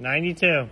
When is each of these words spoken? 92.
92. 0.00 0.66